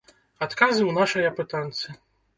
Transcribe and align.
Адказы 0.45 0.79
ў 0.85 0.91
нашай 1.01 1.29
апытанцы. 1.33 1.85